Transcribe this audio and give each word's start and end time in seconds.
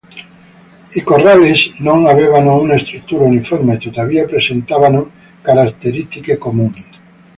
I 0.95 1.01
"corrales" 1.03 1.73
non 1.77 2.07
avevano 2.07 2.59
una 2.59 2.75
struttura 2.79 3.25
uniforme, 3.25 3.77
tuttavia 3.77 4.25
presentavano 4.25 5.11
caratteristiche 5.43 6.39
comuni. 6.39 6.85